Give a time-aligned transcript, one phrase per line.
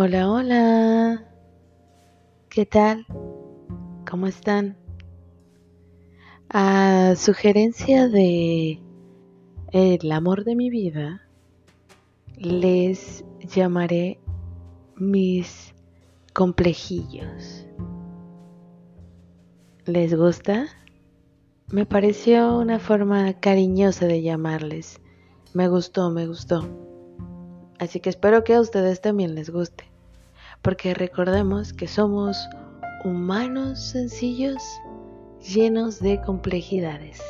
[0.00, 1.24] Hola, hola.
[2.48, 3.04] ¿Qué tal?
[4.08, 4.76] ¿Cómo están?
[6.48, 8.80] A sugerencia de
[9.72, 11.26] el amor de mi vida,
[12.36, 14.20] les llamaré
[14.94, 15.74] mis
[16.32, 17.66] complejillos.
[19.84, 20.68] ¿Les gusta?
[21.72, 25.00] Me pareció una forma cariñosa de llamarles.
[25.54, 26.68] Me gustó, me gustó.
[27.78, 29.88] Así que espero que a ustedes también les guste.
[30.62, 32.48] Porque recordemos que somos
[33.04, 34.62] humanos sencillos
[35.40, 37.22] llenos de complejidades.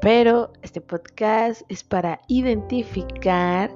[0.00, 3.70] Pero este podcast es para identificar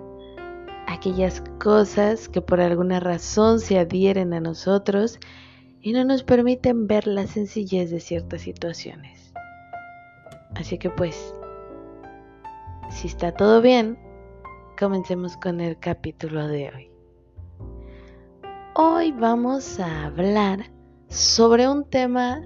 [0.87, 5.19] aquellas cosas que por alguna razón se adhieren a nosotros
[5.81, 9.33] y no nos permiten ver la sencillez de ciertas situaciones.
[10.55, 11.35] Así que pues,
[12.91, 13.99] si está todo bien,
[14.79, 16.90] comencemos con el capítulo de hoy.
[18.77, 20.71] Hoy vamos a hablar
[21.09, 22.41] sobre un tema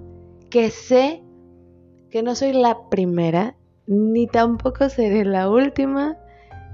[0.50, 1.22] que sé
[2.10, 6.16] que no soy la primera ni tampoco seré la última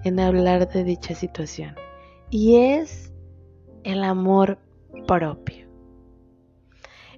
[0.05, 1.75] en hablar de dicha situación
[2.31, 3.13] y es
[3.83, 4.59] el amor
[5.09, 5.67] propio.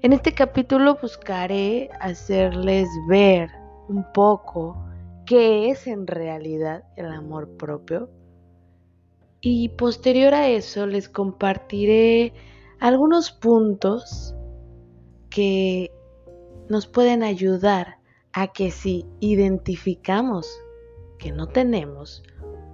[0.00, 3.50] En este capítulo buscaré hacerles ver
[3.88, 4.82] un poco
[5.26, 8.08] qué es en realidad el amor propio
[9.42, 12.32] y posterior a eso les compartiré
[12.78, 14.34] algunos puntos
[15.28, 15.90] que
[16.68, 17.98] nos pueden ayudar
[18.32, 20.48] a que si identificamos
[21.18, 22.22] que no tenemos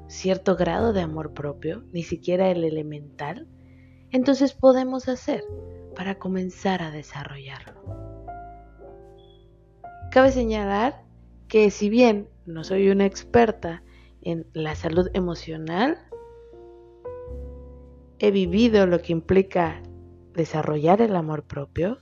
[0.09, 3.47] cierto grado de amor propio, ni siquiera el elemental,
[4.11, 5.45] entonces podemos hacer
[5.97, 7.83] para comenzar a desarrollarlo.
[10.11, 11.03] Cabe señalar
[11.49, 13.83] que si bien no soy una experta
[14.21, 15.99] en la salud emocional,
[18.19, 19.83] he vivido lo que implica
[20.35, 22.01] desarrollar el amor propio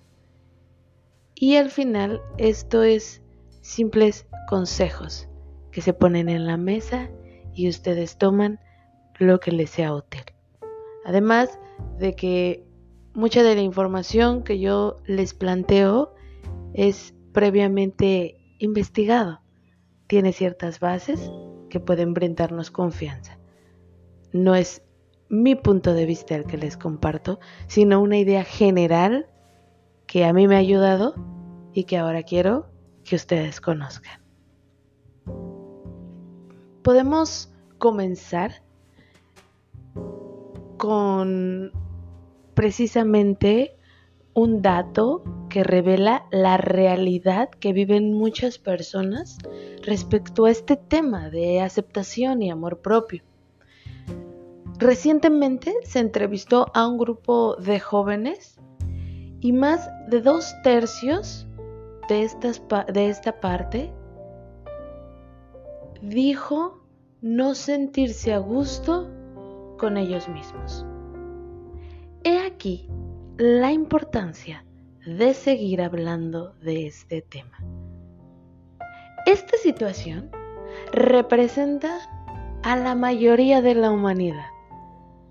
[1.35, 3.23] y al final esto es
[3.61, 5.29] simples consejos
[5.71, 7.11] que se ponen en la mesa
[7.55, 8.59] y ustedes toman
[9.19, 10.23] lo que les sea útil.
[11.05, 11.59] Además
[11.99, 12.65] de que
[13.13, 16.15] mucha de la información que yo les planteo
[16.73, 19.43] es previamente investigado.
[20.07, 21.31] Tiene ciertas bases
[21.69, 23.39] que pueden brindarnos confianza.
[24.33, 24.83] No es
[25.29, 29.27] mi punto de vista el que les comparto, sino una idea general
[30.07, 31.15] que a mí me ha ayudado
[31.73, 32.67] y que ahora quiero
[33.05, 34.21] que ustedes conozcan.
[36.83, 38.63] Podemos comenzar
[40.77, 41.73] con
[42.55, 43.77] precisamente
[44.35, 49.39] un dato que revela la realidad que viven muchas personas
[49.83, 53.23] respecto a este tema de aceptación y amor propio.
[54.79, 58.61] Recientemente se entrevistó a un grupo de jóvenes
[59.41, 61.47] y más de dos tercios
[62.09, 63.91] de, esta parte
[66.03, 66.85] dijo
[67.23, 69.09] no sentirse a gusto
[69.79, 70.85] con ellos mismos.
[72.23, 72.87] He aquí
[73.39, 74.67] la importancia
[75.07, 77.59] de seguir hablando de este tema.
[79.25, 80.31] Esta situación
[80.93, 81.99] representa
[82.63, 84.56] a la mayoría de la humanidad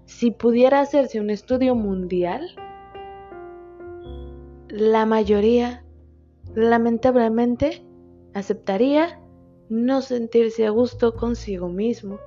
[0.05, 2.55] si pudiera hacerse un estudio mundial,
[4.69, 5.83] la mayoría
[6.53, 7.85] lamentablemente
[8.33, 9.19] aceptaría
[9.69, 12.19] no sentirse a gusto consigo mismo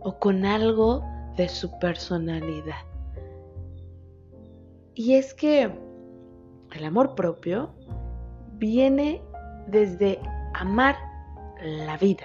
[0.00, 1.02] o con algo
[1.36, 2.86] de su personalidad.
[4.94, 5.70] Y es que
[6.72, 7.74] el amor propio
[8.54, 9.22] viene
[9.66, 10.18] desde
[10.54, 10.96] amar
[11.62, 12.24] la vida.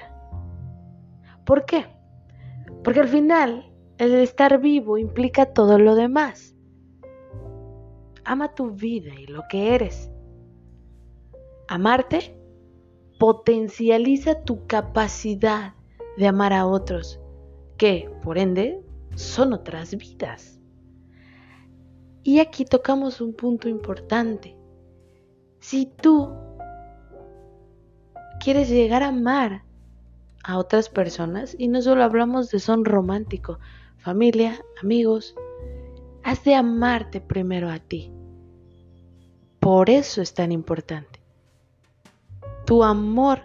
[1.46, 1.86] ¿Por qué?
[2.84, 3.71] Porque al final
[4.02, 6.56] el estar vivo implica todo lo demás.
[8.24, 10.10] Ama tu vida y lo que eres.
[11.68, 12.36] Amarte
[13.20, 15.76] potencializa tu capacidad
[16.18, 17.20] de amar a otros,
[17.78, 18.84] que, por ende,
[19.16, 20.60] son otras vidas.
[22.24, 24.58] Y aquí tocamos un punto importante.
[25.60, 26.34] Si tú
[28.40, 29.64] quieres llegar a amar
[30.44, 33.60] a otras personas, y no solo hablamos de son romántico,
[34.02, 35.36] familia, amigos,
[36.24, 38.12] has de amarte primero a ti.
[39.60, 41.22] Por eso es tan importante.
[42.66, 43.42] Tu amor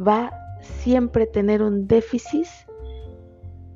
[0.00, 2.46] va siempre a tener un déficit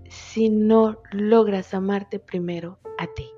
[0.09, 3.29] si no logras amarte primero a ti.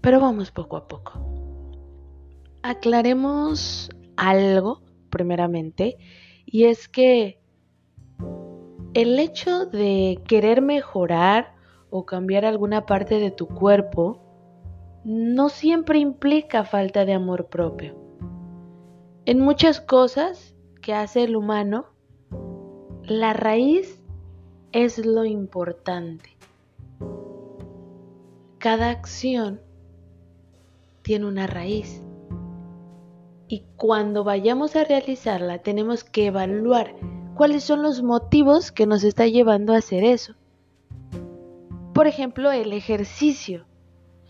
[0.00, 1.12] Pero vamos poco a poco.
[2.62, 5.98] Aclaremos algo primeramente
[6.46, 7.41] y es que
[8.94, 11.54] el hecho de querer mejorar
[11.90, 14.20] o cambiar alguna parte de tu cuerpo
[15.04, 17.96] no siempre implica falta de amor propio.
[19.24, 21.86] En muchas cosas que hace el humano,
[23.04, 24.00] la raíz
[24.72, 26.36] es lo importante.
[28.58, 29.60] Cada acción
[31.02, 32.02] tiene una raíz.
[33.48, 36.94] Y cuando vayamos a realizarla tenemos que evaluar
[37.34, 40.34] cuáles son los motivos que nos está llevando a hacer eso.
[41.94, 43.66] Por ejemplo, el ejercicio.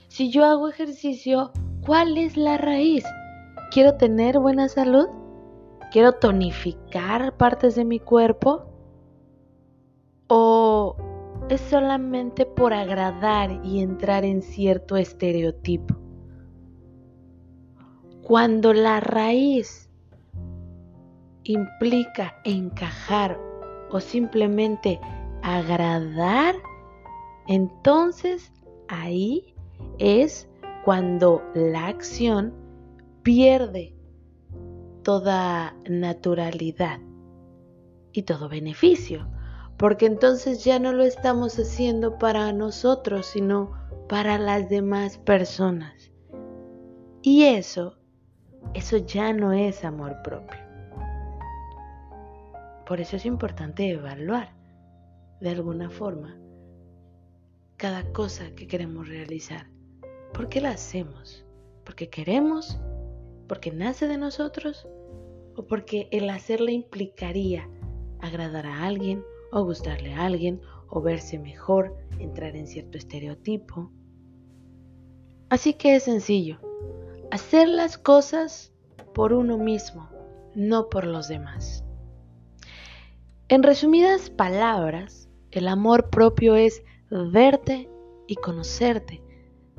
[0.08, 1.52] Si yo hago ejercicio,
[1.84, 3.04] ¿cuál es la raíz?
[3.70, 5.06] ¿Quiero tener buena salud?
[5.92, 8.64] ¿Quiero tonificar partes de mi cuerpo?
[10.28, 10.96] ¿O
[11.48, 15.94] es solamente por agradar y entrar en cierto estereotipo?
[18.22, 19.81] Cuando la raíz
[21.44, 23.38] implica encajar
[23.90, 25.00] o simplemente
[25.42, 26.54] agradar,
[27.48, 28.52] entonces
[28.88, 29.54] ahí
[29.98, 30.48] es
[30.84, 32.54] cuando la acción
[33.22, 33.94] pierde
[35.02, 37.00] toda naturalidad
[38.12, 39.28] y todo beneficio,
[39.76, 43.72] porque entonces ya no lo estamos haciendo para nosotros, sino
[44.08, 46.12] para las demás personas.
[47.22, 47.96] Y eso,
[48.74, 50.71] eso ya no es amor propio.
[52.86, 54.54] Por eso es importante evaluar
[55.40, 56.38] de alguna forma
[57.76, 59.66] cada cosa que queremos realizar.
[60.32, 61.44] ¿Por qué la hacemos?
[61.84, 62.78] ¿Porque queremos?
[63.48, 64.86] ¿Porque nace de nosotros?
[65.56, 67.68] ¿O porque el hacerla implicaría
[68.20, 73.90] agradar a alguien o gustarle a alguien o verse mejor, entrar en cierto estereotipo?
[75.48, 76.58] Así que es sencillo,
[77.30, 78.72] hacer las cosas
[79.12, 80.08] por uno mismo,
[80.54, 81.81] no por los demás.
[83.52, 87.86] En resumidas palabras, el amor propio es verte
[88.26, 89.22] y conocerte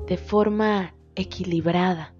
[0.06, 2.14] de forma equilibrada.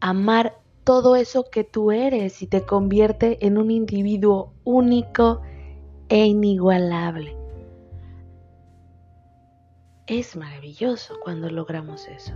[0.00, 5.40] Amar todo eso que tú eres y te convierte en un individuo único
[6.08, 7.36] e inigualable.
[10.08, 12.32] Es maravilloso cuando logramos eso.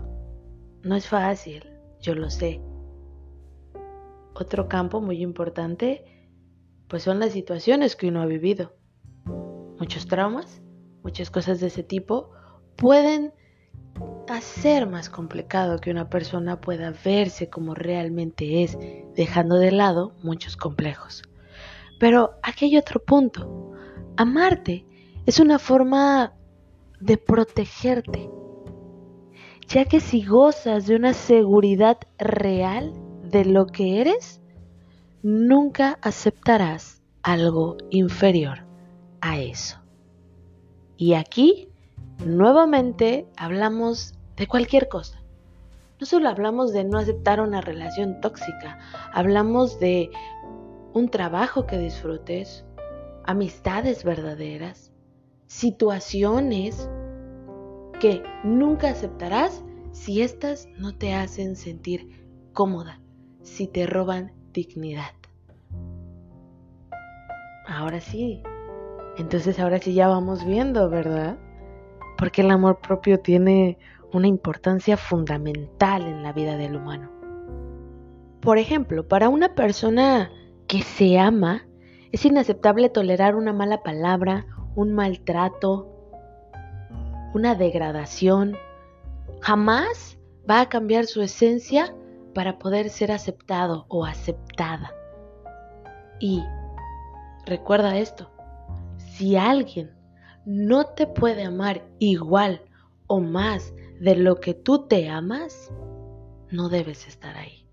[0.85, 1.69] No es fácil,
[2.00, 2.61] yo lo sé.
[4.35, 6.19] Otro campo muy importante
[6.90, 8.75] pues son las situaciones que uno ha vivido.
[9.78, 10.60] Muchos traumas,
[11.04, 12.32] muchas cosas de ese tipo
[12.76, 13.32] pueden
[14.28, 18.76] hacer más complicado que una persona pueda verse como realmente es,
[19.14, 21.22] dejando de lado muchos complejos.
[22.00, 23.72] Pero aquí hay otro punto.
[24.16, 24.84] Amarte
[25.26, 26.34] es una forma
[26.98, 28.28] de protegerte,
[29.69, 32.92] ya que si gozas de una seguridad real
[33.22, 34.40] de lo que eres,
[35.22, 38.61] nunca aceptarás algo inferior
[39.20, 39.78] a eso.
[40.96, 41.69] Y aquí,
[42.25, 45.22] nuevamente, hablamos de cualquier cosa.
[46.00, 48.78] No solo hablamos de no aceptar una relación tóxica,
[49.12, 50.11] hablamos de
[50.94, 52.64] un trabajo que disfrutes,
[53.25, 54.93] amistades verdaderas,
[55.46, 56.88] situaciones
[58.00, 59.62] que nunca aceptarás
[59.93, 63.00] si éstas no te hacen sentir cómoda,
[63.43, 65.12] si te roban dignidad.
[67.67, 68.43] Ahora sí.
[69.17, 71.38] Entonces ahora sí ya vamos viendo, ¿verdad?
[72.19, 73.78] Porque el amor propio tiene
[74.12, 77.11] una importancia fundamental en la vida del humano.
[78.40, 80.30] Por ejemplo, para una persona
[80.66, 81.66] que se ama,
[82.12, 85.88] es inaceptable tolerar una mala palabra, un maltrato,
[87.35, 88.57] una degradación.
[89.40, 91.95] Jamás va a cambiar su esencia
[92.40, 94.94] para poder ser aceptado o aceptada.
[96.20, 96.42] Y
[97.44, 98.30] recuerda esto,
[98.97, 99.90] si alguien
[100.47, 102.62] no te puede amar igual
[103.09, 105.70] o más de lo que tú te amas,
[106.50, 107.68] no debes estar ahí.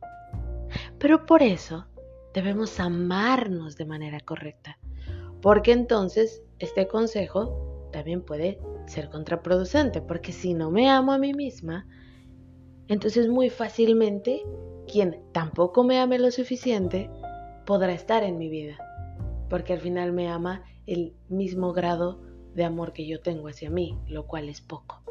[0.99, 1.87] Pero por eso
[2.33, 4.77] debemos amarnos de manera correcta,
[5.41, 11.33] porque entonces este consejo también puede ser contraproducente, porque si no me amo a mí
[11.33, 11.87] misma,
[12.87, 14.43] entonces muy fácilmente
[14.87, 17.09] quien tampoco me ame lo suficiente
[17.65, 18.77] podrá estar en mi vida,
[19.49, 22.21] porque al final me ama el mismo grado
[22.55, 25.03] de amor que yo tengo hacia mí, lo cual es poco.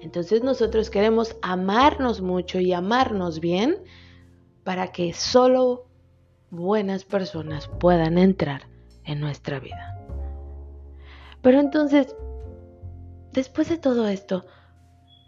[0.00, 3.76] Entonces nosotros queremos amarnos mucho y amarnos bien
[4.64, 5.86] para que solo
[6.50, 8.68] buenas personas puedan entrar
[9.04, 9.98] en nuestra vida.
[11.42, 12.16] Pero entonces,
[13.32, 14.44] después de todo esto,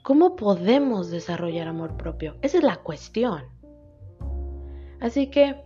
[0.02, 2.36] ¿Cómo podemos desarrollar amor propio?
[2.42, 3.44] Esa es la cuestión.
[5.00, 5.56] Así que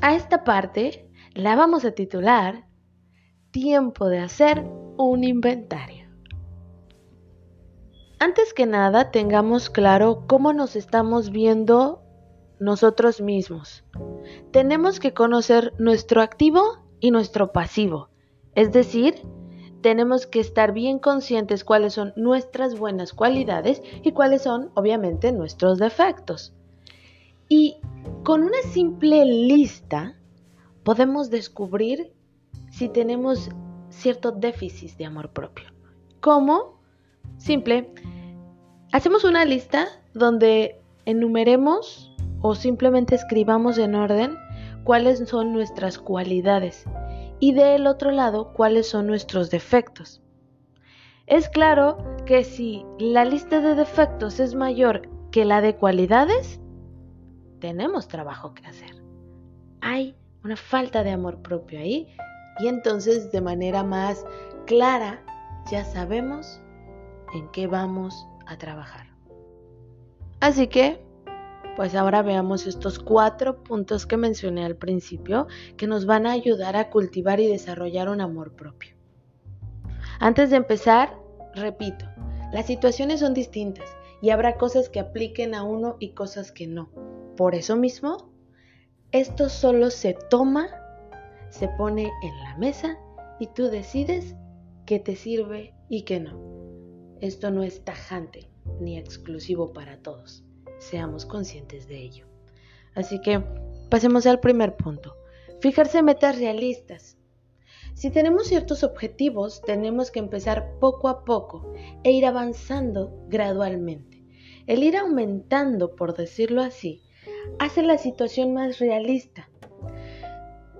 [0.00, 2.68] a esta parte la vamos a titular
[3.50, 4.62] Tiempo de hacer
[4.98, 6.06] un inventario.
[8.18, 12.02] Antes que nada, tengamos claro cómo nos estamos viendo
[12.60, 13.84] nosotros mismos.
[14.50, 16.60] Tenemos que conocer nuestro activo
[17.00, 18.10] y nuestro pasivo.
[18.54, 19.22] Es decir,
[19.80, 25.78] tenemos que estar bien conscientes cuáles son nuestras buenas cualidades y cuáles son, obviamente, nuestros
[25.78, 26.52] defectos.
[27.48, 27.76] Y
[28.24, 30.16] con una simple lista
[30.82, 32.12] podemos descubrir
[32.70, 33.50] si tenemos
[33.90, 35.66] cierto déficit de amor propio.
[36.20, 36.80] ¿Cómo?
[37.36, 37.92] Simple.
[38.92, 44.36] Hacemos una lista donde enumeremos o simplemente escribamos en orden
[44.84, 46.84] cuáles son nuestras cualidades
[47.40, 50.22] y del otro lado cuáles son nuestros defectos.
[51.26, 56.60] Es claro que si la lista de defectos es mayor que la de cualidades,
[57.60, 59.02] tenemos trabajo que hacer.
[59.80, 62.08] Hay una falta de amor propio ahí
[62.60, 64.24] y entonces de manera más
[64.66, 65.22] clara
[65.70, 66.60] ya sabemos
[67.34, 69.06] en qué vamos a trabajar.
[70.40, 71.04] Así que,
[71.78, 76.74] pues ahora veamos estos cuatro puntos que mencioné al principio que nos van a ayudar
[76.74, 78.96] a cultivar y desarrollar un amor propio.
[80.18, 81.16] Antes de empezar,
[81.54, 82.04] repito,
[82.52, 83.88] las situaciones son distintas
[84.20, 86.90] y habrá cosas que apliquen a uno y cosas que no.
[87.36, 88.32] Por eso mismo,
[89.12, 90.66] esto solo se toma,
[91.48, 92.98] se pone en la mesa
[93.38, 94.34] y tú decides
[94.84, 96.42] qué te sirve y qué no.
[97.20, 100.47] Esto no es tajante ni exclusivo para todos.
[100.78, 102.26] Seamos conscientes de ello.
[102.94, 103.42] Así que
[103.90, 105.16] pasemos al primer punto.
[105.60, 107.16] Fijarse metas realistas.
[107.94, 111.72] Si tenemos ciertos objetivos, tenemos que empezar poco a poco
[112.04, 114.24] e ir avanzando gradualmente.
[114.66, 117.02] El ir aumentando, por decirlo así,
[117.58, 119.48] hace la situación más realista.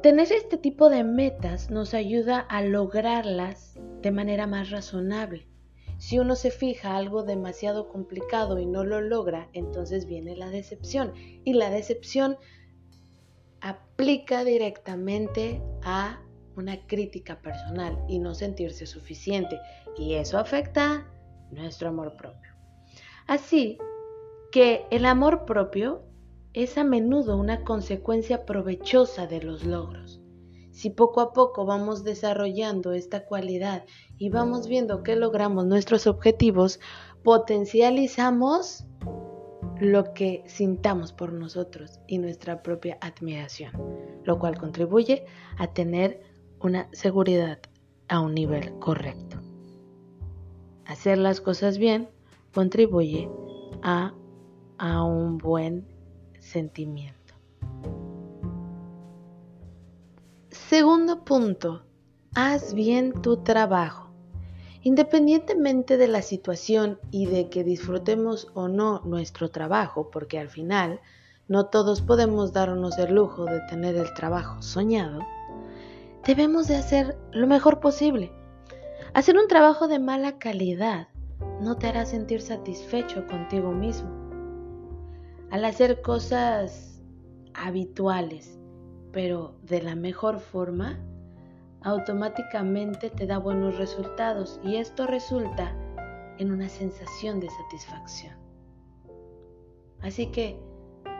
[0.02, 5.48] Tener este tipo de metas nos ayuda a lograrlas de manera más razonable.
[5.98, 11.12] Si uno se fija algo demasiado complicado y no lo logra, entonces viene la decepción.
[11.44, 12.38] Y la decepción
[13.60, 16.22] aplica directamente a
[16.56, 19.58] una crítica personal y no sentirse suficiente.
[19.96, 21.06] Y eso afecta
[21.50, 22.52] nuestro amor propio.
[23.26, 23.78] Así
[24.52, 26.04] que el amor propio
[26.52, 30.17] es a menudo una consecuencia provechosa de los logros.
[30.78, 33.84] Si poco a poco vamos desarrollando esta cualidad
[34.16, 36.78] y vamos viendo que logramos nuestros objetivos,
[37.24, 38.86] potencializamos
[39.80, 43.72] lo que sintamos por nosotros y nuestra propia admiración,
[44.22, 46.22] lo cual contribuye a tener
[46.60, 47.58] una seguridad
[48.06, 49.40] a un nivel correcto.
[50.86, 52.08] Hacer las cosas bien
[52.54, 53.28] contribuye
[53.82, 54.14] a,
[54.78, 55.88] un buen
[56.38, 57.17] sentimiento.
[61.24, 61.82] Punto,
[62.34, 64.10] haz bien tu trabajo.
[64.82, 71.00] Independientemente de la situación y de que disfrutemos o no nuestro trabajo, porque al final
[71.48, 75.20] no todos podemos darnos el lujo de tener el trabajo soñado,
[76.26, 78.32] debemos de hacer lo mejor posible.
[79.14, 81.08] Hacer un trabajo de mala calidad
[81.60, 84.28] no te hará sentir satisfecho contigo mismo
[85.50, 87.02] al hacer cosas
[87.54, 88.58] habituales,
[89.12, 90.98] pero de la mejor forma,
[91.82, 95.74] automáticamente te da buenos resultados y esto resulta
[96.38, 98.36] en una sensación de satisfacción.
[100.00, 100.58] Así que,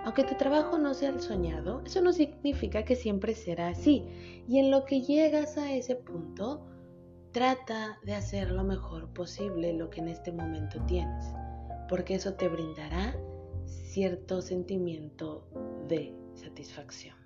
[0.04, 4.04] aunque tu trabajo no sea el soñado, eso no significa que siempre será así.
[4.47, 6.64] Y en lo que llegas a ese punto,
[7.33, 11.25] trata de hacer lo mejor posible lo que en este momento tienes,
[11.88, 13.16] porque eso te brindará
[13.66, 15.47] cierto sentimiento
[15.88, 17.17] de satisfacción.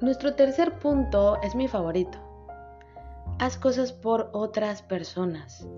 [0.00, 2.18] Nuestro tercer punto es mi favorito.
[3.38, 5.68] Haz cosas por otras personas.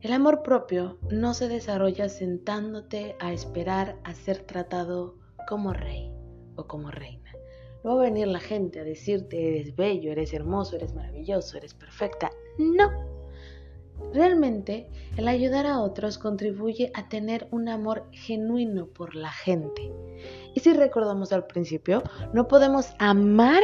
[0.00, 5.14] El amor propio no se desarrolla sentándote a esperar a ser tratado
[5.46, 6.10] como rey
[6.56, 7.30] o como reina.
[7.84, 11.74] No va a venir la gente a decirte eres bello, eres hermoso, eres maravilloso, eres
[11.74, 12.32] perfecta.
[12.58, 12.90] No,
[14.12, 19.92] Realmente, el ayudar a otros contribuye a tener un amor genuino por la gente.
[20.56, 23.62] Y si recordamos al principio, no podemos amar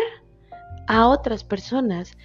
[0.87, 2.19] a otras personas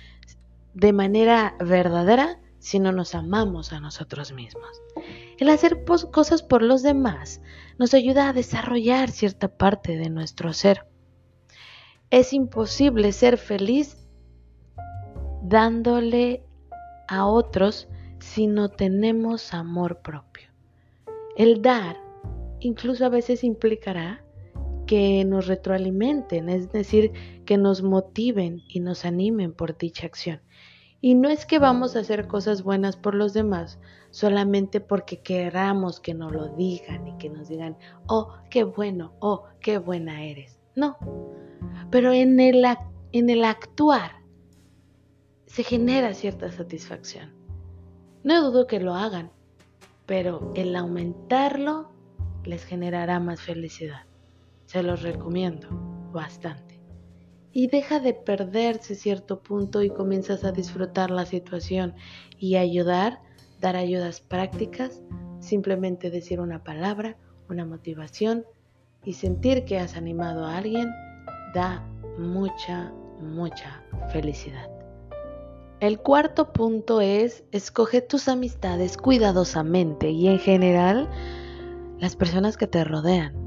[0.73, 4.81] de manera verdadera si no nos amamos a nosotros mismos.
[5.37, 7.39] El hacer cosas por los demás
[7.79, 10.85] nos ayuda a desarrollar cierta parte de nuestro ser.
[12.09, 14.05] Es imposible ser feliz
[15.43, 16.43] dándole
[17.07, 17.87] a otros
[18.19, 20.49] si no tenemos amor propio.
[21.37, 21.95] El dar
[22.59, 24.25] incluso a veces implicará
[24.87, 27.11] que nos retroalimenten, es decir,
[27.45, 30.41] que nos motiven y nos animen por dicha acción.
[30.99, 33.79] Y no es que vamos a hacer cosas buenas por los demás
[34.09, 37.77] solamente porque queramos que nos lo digan y que nos digan,
[38.07, 40.59] oh, qué bueno, oh, qué buena eres.
[40.75, 40.97] No,
[41.91, 42.65] pero en el,
[43.45, 44.23] actuar
[45.45, 47.31] se genera cierta satisfacción.
[48.23, 49.31] No dudo que lo hagan,
[50.07, 51.91] pero el aumentarlo
[52.43, 54.06] les generará más felicidad.
[54.67, 55.69] Se los recomiendo
[56.11, 56.81] bastante.
[57.53, 61.95] Y deja de perderse cierto punto y comienzas a disfrutar la situación
[62.37, 63.21] y ayudar,
[63.61, 65.01] dar ayudas prácticas,
[65.39, 67.17] simplemente decir una palabra,
[67.49, 68.45] una motivación
[69.05, 70.89] y sentir que has animado a alguien
[71.53, 73.81] da mucha, mucha
[74.11, 74.69] felicidad.
[75.79, 81.09] El cuarto punto es escoge tus amistades cuidadosamente y en general
[81.99, 83.46] las personas que te rodean.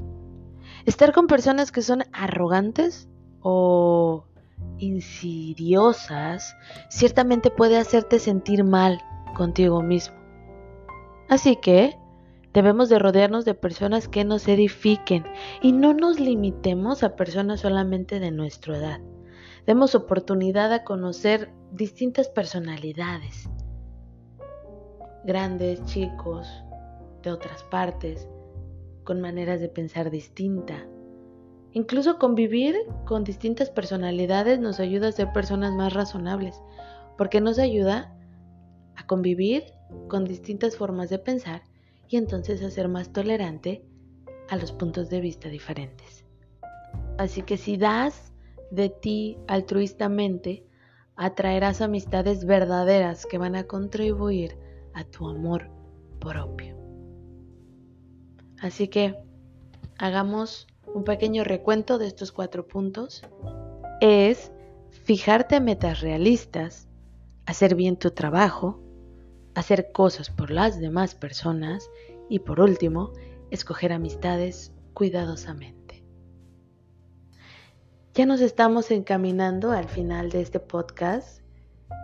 [0.85, 3.07] Estar con personas que son arrogantes
[3.41, 4.25] o
[4.77, 6.55] insidiosas
[6.89, 8.99] ciertamente puede hacerte sentir mal
[9.35, 10.15] contigo mismo.
[11.29, 11.97] Así que
[12.53, 15.23] debemos de rodearnos de personas que nos edifiquen
[15.61, 18.99] y no nos limitemos a personas solamente de nuestra edad.
[19.65, 23.47] Demos oportunidad a conocer distintas personalidades,
[25.23, 26.47] grandes, chicos,
[27.21, 28.27] de otras partes,
[29.11, 30.87] con maneras de pensar distinta.
[31.73, 36.55] Incluso convivir con distintas personalidades nos ayuda a ser personas más razonables,
[37.17, 38.17] porque nos ayuda
[38.95, 39.65] a convivir
[40.07, 41.63] con distintas formas de pensar
[42.07, 43.83] y entonces a ser más tolerante
[44.47, 46.23] a los puntos de vista diferentes.
[47.17, 48.31] Así que si das
[48.71, 50.65] de ti altruistamente,
[51.17, 54.57] atraerás amistades verdaderas que van a contribuir
[54.93, 55.69] a tu amor
[56.21, 56.80] propio.
[58.61, 59.15] Así que
[59.97, 63.23] hagamos un pequeño recuento de estos cuatro puntos.
[63.99, 64.51] Es
[64.89, 66.87] fijarte metas realistas,
[67.45, 68.79] hacer bien tu trabajo,
[69.55, 71.89] hacer cosas por las demás personas
[72.29, 73.11] y por último,
[73.49, 76.05] escoger amistades cuidadosamente.
[78.13, 81.41] Ya nos estamos encaminando al final de este podcast,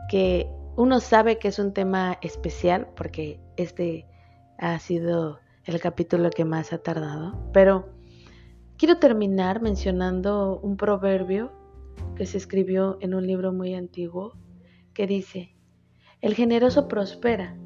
[0.10, 4.08] que uno sabe que es un tema especial porque este
[4.58, 7.90] ha sido el capítulo que más ha tardado, pero
[8.78, 11.52] quiero terminar mencionando un proverbio
[12.16, 14.34] que se escribió en un libro muy antiguo
[14.94, 15.56] que dice,
[16.22, 17.58] el generoso prospera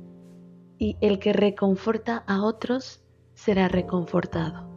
[0.78, 4.70] y el que reconforta a otros será reconfortado.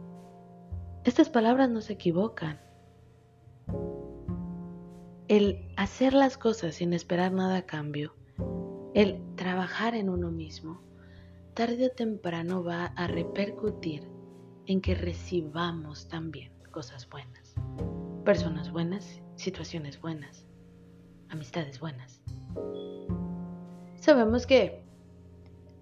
[1.03, 2.61] Estas palabras no se equivocan
[5.27, 8.15] el hacer las cosas sin esperar nada a cambio,
[8.93, 10.81] el trabajar en uno mismo,
[11.55, 14.03] tarde o temprano va a repercutir
[14.67, 17.55] en que recibamos también cosas buenas,
[18.25, 20.45] personas buenas, situaciones buenas,
[21.29, 22.21] amistades buenas.
[23.95, 24.83] Sabemos que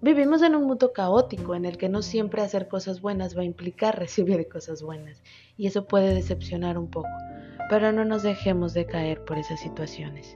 [0.01, 3.45] vivimos en un mundo caótico en el que no siempre hacer cosas buenas va a
[3.45, 5.23] implicar recibir cosas buenas
[5.57, 7.09] y eso puede decepcionar un poco
[7.69, 10.35] pero no nos dejemos de caer por esas situaciones.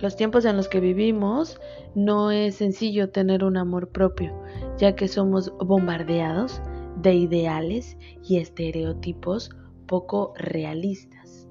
[0.00, 1.60] Los tiempos en los que vivimos
[1.96, 4.32] no es sencillo tener un amor propio,
[4.78, 6.62] ya que somos bombardeados
[7.02, 9.50] de ideales y estereotipos
[9.86, 11.48] poco realistas.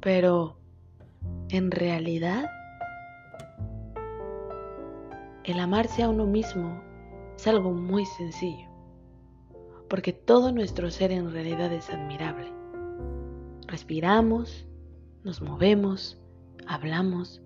[0.00, 0.58] Pero,
[1.48, 2.48] en realidad,
[5.42, 6.80] el amarse a uno mismo
[7.36, 8.68] es algo muy sencillo,
[9.88, 12.52] porque todo nuestro ser en realidad es admirable.
[13.66, 14.68] Respiramos,
[15.24, 16.20] nos movemos,
[16.68, 17.42] hablamos,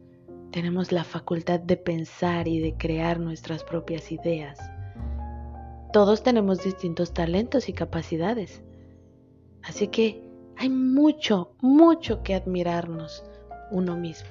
[0.51, 4.59] tenemos la facultad de pensar y de crear nuestras propias ideas.
[5.93, 8.63] Todos tenemos distintos talentos y capacidades.
[9.63, 10.23] Así que
[10.57, 13.25] hay mucho, mucho que admirarnos
[13.71, 14.31] uno mismo.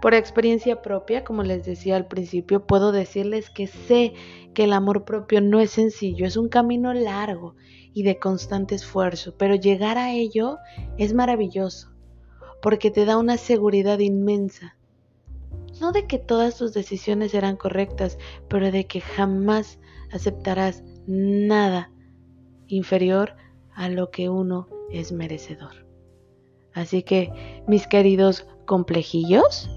[0.00, 4.12] Por experiencia propia, como les decía al principio, puedo decirles que sé
[4.54, 7.56] que el amor propio no es sencillo, es un camino largo
[7.92, 10.58] y de constante esfuerzo, pero llegar a ello
[10.98, 11.92] es maravilloso,
[12.60, 14.76] porque te da una seguridad inmensa.
[15.80, 19.78] No de que todas tus decisiones serán correctas, pero de que jamás
[20.12, 21.90] aceptarás nada
[22.66, 23.36] inferior
[23.74, 25.86] a lo que uno es merecedor.
[26.72, 29.70] Así que, mis queridos complejillos,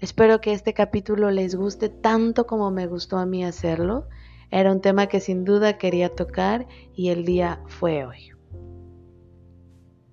[0.00, 4.08] espero que este capítulo les guste tanto como me gustó a mí hacerlo
[4.52, 8.32] era un tema que sin duda quería tocar y el día fue hoy.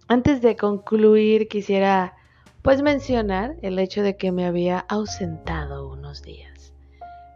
[0.08, 2.16] Antes de concluir quisiera
[2.62, 6.74] pues mencionar el hecho de que me había ausentado unos días,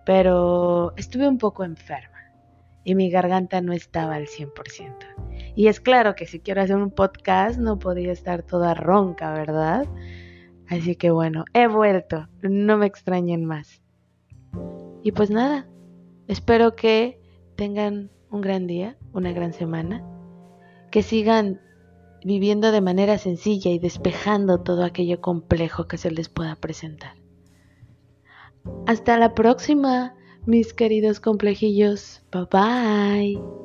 [0.06, 2.14] pero estuve un poco enferma
[2.84, 5.54] y mi garganta no estaba al 100%.
[5.56, 9.88] Y es claro que si quiero hacer un podcast no podía estar toda ronca, ¿verdad?
[10.68, 13.82] Así que bueno, he vuelto, no me extrañen más.
[15.04, 15.68] Y pues nada,
[16.28, 17.20] espero que
[17.56, 20.04] tengan un gran día, una gran semana,
[20.92, 21.62] que sigan
[22.26, 27.16] viviendo de manera sencilla y despejando todo aquello complejo que se les pueda presentar.
[28.86, 32.22] Hasta la próxima, mis queridos complejillos.
[32.32, 33.63] Bye bye.